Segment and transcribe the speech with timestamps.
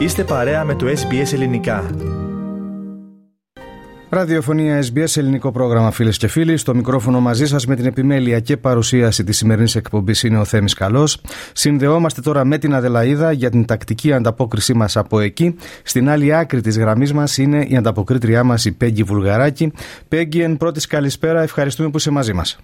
[0.00, 1.90] Είστε παρέα με το SBS Ελληνικά.
[4.10, 6.56] Ραδιοφωνία SBS Ελληνικό πρόγραμμα φίλες και φίλοι.
[6.56, 10.74] Στο μικρόφωνο μαζί σας με την επιμέλεια και παρουσίαση της σημερινής εκπομπής είναι ο Θέμης
[10.74, 11.20] Καλός.
[11.52, 15.56] Συνδεόμαστε τώρα με την Αδελαίδα για την τακτική ανταπόκρισή μας από εκεί.
[15.82, 19.72] Στην άλλη άκρη της γραμμής μας είναι η ανταποκρίτριά μας η Πέγγι Βουλγαράκη.
[20.08, 22.58] Πέγγι, εν πρώτης καλησπέρα, ευχαριστούμε που είσαι μαζί μας.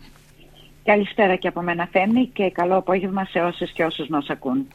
[0.85, 4.67] Καλησπέρα και από μένα Θέμη και καλό απόγευμα σε όσες και όσους μας ακούν.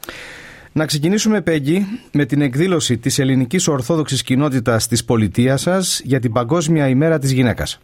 [0.74, 6.32] Να ξεκινήσουμε, Πέγγι, με την εκδήλωση της ελληνικής ορθόδοξης κοινότητας της πολιτείας σας για την
[6.32, 7.80] Παγκόσμια ημέρα της γυναίκας.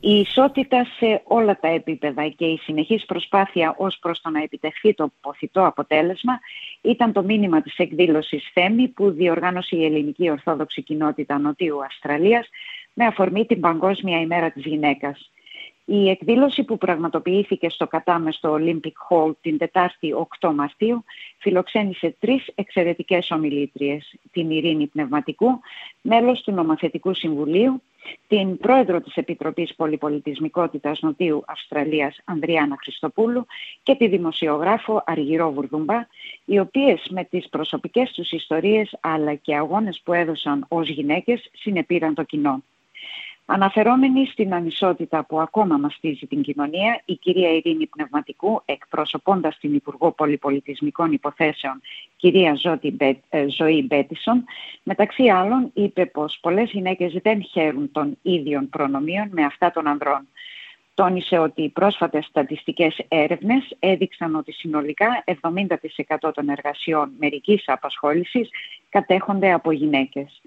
[0.00, 4.94] Η ισότητα σε όλα τα επίπεδα και η συνεχής προσπάθεια ως προς το να επιτευχθεί
[4.94, 6.40] το ποθητό αποτέλεσμα
[6.80, 12.48] ήταν το μήνυμα της εκδήλωσης ΘΕΜΗ που διοργάνωσε η ελληνική ορθόδοξη κοινότητα Νοτιού Αυστραλίας
[12.92, 15.30] με αφορμή την Παγκόσμια ημέρα της γυναίκας.
[15.88, 21.04] Η εκδήλωση που πραγματοποιήθηκε στο Κατάμε στο Olympic Hall την Τετάρτη 8 Μαρτίου
[21.38, 24.14] φιλοξένησε τρεις εξαιρετικές ομιλήτριες.
[24.32, 25.60] Την Ειρήνη Πνευματικού,
[26.00, 27.82] μέλος του Νομοθετικού Συμβουλίου,
[28.28, 33.46] την πρόεδρο της Επιτροπής Πολυπολιτισμικότητας Νοτίου Αυστραλίας Ανδριάνα Χριστοπούλου
[33.82, 36.06] και τη δημοσιογράφο Αργυρό Βουρδουμπά,
[36.44, 42.14] οι οποίες με τις προσωπικές τους ιστορίες αλλά και αγώνες που έδωσαν ως γυναίκες συνεπήραν
[42.14, 42.62] το κοινό.
[43.48, 50.12] Αναφερόμενη στην ανισότητα που ακόμα μαστίζει την κοινωνία, η κυρία Ειρήνη Πνευματικού, εκπροσωπώντας την Υπουργό
[50.12, 51.80] Πολυπολιτισμικών Υποθέσεων,
[52.16, 52.58] κυρία
[53.28, 54.44] ε, Ζωή Μπέτισον,
[54.82, 60.28] μεταξύ άλλων είπε πως πολλές γυναίκες δεν χαίρουν των ίδιων προνομίων με αυτά των ανδρών.
[60.94, 68.48] Τόνισε ότι οι πρόσφατες στατιστικές έρευνες έδειξαν ότι συνολικά 70% των εργασιών μερικής απασχόλησης
[68.88, 70.40] κατέχονται από γυναίκες.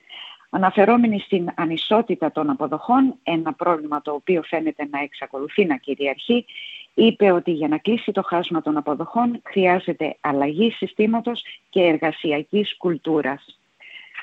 [0.49, 6.45] Αναφερόμενοι στην ανισότητα των αποδοχών, ένα πρόβλημα το οποίο φαίνεται να εξακολουθεί να κυριαρχεί,
[6.93, 13.59] είπε ότι για να κλείσει το χάσμα των αποδοχών χρειάζεται αλλαγή συστήματος και εργασιακής κουλτούρας.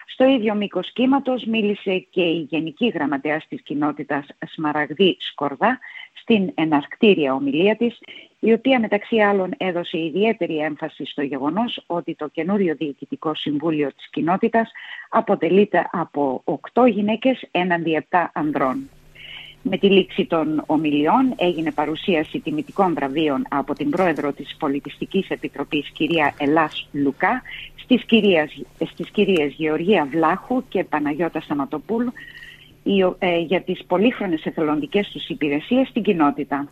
[0.06, 5.78] Στο ίδιο μήκος κύματος μίλησε και η Γενική Γραμματέας της Κοινότητας Σμαραγδί Σκορδά
[6.12, 7.98] στην εναρκτήρια ομιλία της,
[8.46, 14.08] η οποία μεταξύ άλλων έδωσε ιδιαίτερη έμφαση στο γεγονός ότι το καινούριο Διοικητικό Συμβούλιο της
[14.10, 14.70] Κοινότητας
[15.08, 16.42] αποτελείται από
[16.74, 18.88] 8 γυναίκες έναντι 7 ανδρών.
[19.62, 25.90] Με τη λήξη των ομιλιών έγινε παρουσίαση τιμητικών βραβείων από την πρόεδρο της Πολιτιστικής Επιτροπής
[25.90, 27.42] κυρία Ελλάς Λουκά
[27.76, 32.12] στις κυρίες, στις κυρίες Γεωργία Βλάχου και Παναγιώτα Σαματοπούλου
[33.18, 36.68] ε, για τις πολύχρονες εθελοντικές τους υπηρεσίες στην κοινότητα.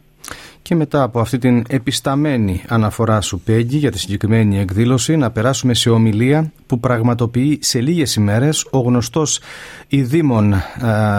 [0.68, 5.74] Και μετά από αυτή την επισταμένη αναφορά σου Πέγγι για τη συγκεκριμένη εκδήλωση να περάσουμε
[5.74, 9.40] σε ομιλία που πραγματοποιεί σε λίγες ημέρες ο γνωστός
[9.88, 10.54] ειδήμων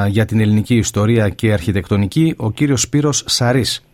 [0.07, 3.85] για την ελληνική ιστορία και αρχιτεκτονική ο κύριος Σπύρος Σαρής.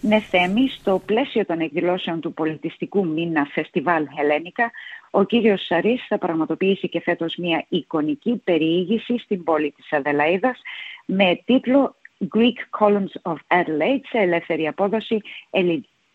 [0.00, 4.70] Ναι, Θέμη, στο πλαίσιο των εκδηλώσεων του πολιτιστικού μήνα Φεστιβάλ Χελένικα,
[5.10, 10.60] ο κύριος Σαρής θα πραγματοποιήσει και φέτος μια εικονική περιήγηση στην πόλη της Αδελαίδας
[11.06, 11.94] με τίτλο
[12.28, 15.20] Greek Columns of Adelaide σε ελεύθερη απόδοση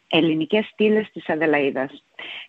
[0.07, 2.03] ελληνικές στήλες της Αδελαίδας.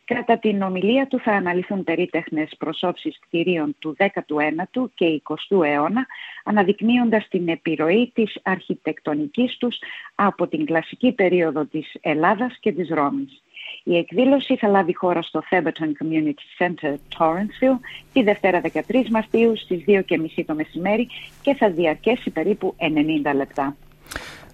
[0.05, 6.07] Κατά την ομιλία του θα αναλυθούν περίτεχνες προσώψεις κτηρίων του 19ου και 20ου αιώνα,
[6.45, 9.79] αναδεικνύοντας την επιρροή της αρχιτεκτονικής τους
[10.15, 13.43] από την κλασική περίοδο της Ελλάδας και της Ρώμης.
[13.85, 17.79] Η εκδήλωση θα λάβει χώρα στο Theberton Community Center, Torrensville,
[18.13, 18.81] τη Δευτέρα 13
[19.11, 20.03] Μαρτίου στις 2.30
[20.47, 21.09] το μεσημέρι
[21.43, 23.77] και θα διαρκέσει περίπου 90 λεπτά.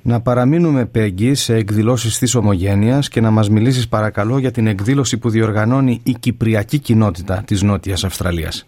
[0.03, 5.19] Να παραμείνουμε, Πέγγι, σε εκδηλώσεις της Ομογένειας και να μας μιλήσεις παρακαλώ για την εκδήλωση
[5.19, 8.67] που διοργανώνει η Κυπριακή Κοινότητα της Νότιας Αυστραλίας.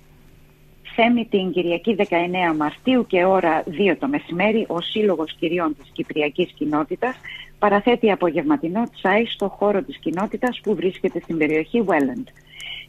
[0.98, 6.52] Θέμη την Κυριακή 19 Μαρτίου και ώρα 2 το μεσημέρι ο Σύλλογος Κυριών της Κυπριακής
[6.52, 7.16] Κοινότητας
[7.58, 12.24] παραθέτει απογευματινό τσάι στο χώρο της κοινότητας που βρίσκεται στην περιοχή Welland.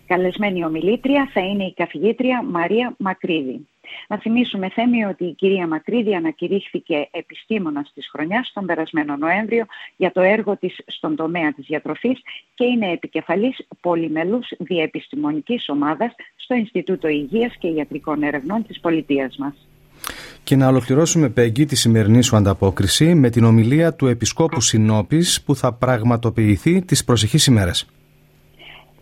[0.08, 3.68] Καλεσμένη ομιλήτρια θα είναι η καθηγήτρια Μαρία Μακρύδη.
[4.08, 10.12] Να θυμίσουμε θέμη ότι η κυρία Μακρύδη ανακηρύχθηκε επιστήμονας της χρονιάς τον περασμένο Νοέμβριο για
[10.12, 12.22] το έργο της στον τομέα της διατροφής
[12.54, 16.16] και είναι επικεφαλής πολυμελούς διεπιστημονικής ομάδας
[16.48, 19.54] στο Ινστιτούτο Υγείας και Ιατρικών Ερευνών της πολιτείας μας.
[20.44, 25.56] Και να ολοκληρώσουμε, Πέγγι, τη σημερινή σου ανταπόκριση με την ομιλία του Επισκόπου Συνόπης που
[25.56, 27.86] θα πραγματοποιηθεί τις προσεχείς ημέρες.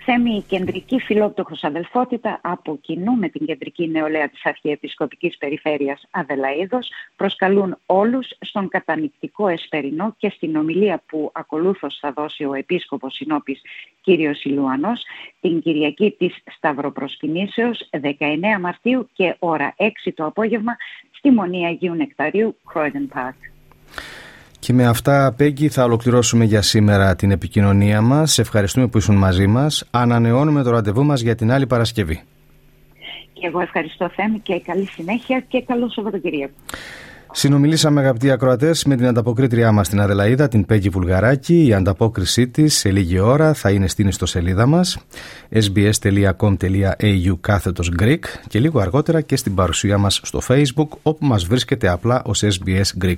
[0.08, 6.92] Θέμη η κεντρική φιλόπτωχος αδελφότητα από κοινού με την κεντρική νεολαία της Αρχιεπισκοπικής Περιφέρειας Αδελαίδος
[7.16, 13.62] προσκαλούν όλους στον κατανυκτικό εσπερινό και στην ομιλία που ακολούθως θα δώσει ο Επίσκοπος Συνόπης
[14.02, 15.04] κύριος Ηλουανός
[15.42, 20.76] την Κυριακή της Σταυροπροσκυνήσεως 19 Μαρτίου και ώρα 6 το απόγευμα
[21.12, 23.55] στη Μονή Αγίου Νεκταρίου Croydon Park.
[24.66, 28.32] Και με αυτά, Πέγγι, θα ολοκληρώσουμε για σήμερα την επικοινωνία μας.
[28.32, 29.88] Σε ευχαριστούμε που ήσουν μαζί μας.
[29.92, 32.22] Ανανεώνουμε το ραντεβού μας για την άλλη Παρασκευή.
[33.34, 36.54] Και εγώ ευχαριστώ Θέμη και καλή συνέχεια και καλό Σαββατοκυριακό.
[37.32, 41.66] Συνομιλήσαμε αγαπητοί ακροατές με την ανταποκρίτριά μας την Αδελαίδα, την Πέγγι Βουλγαράκη.
[41.66, 44.98] Η ανταπόκρισή της σε λίγη ώρα θα είναι στην ιστοσελίδα μας
[45.52, 51.88] sbs.com.au κάθετος Greek και λίγο αργότερα και στην παρουσία μας στο Facebook όπου μας βρίσκεται
[51.88, 53.18] απλά ως SBS Greek.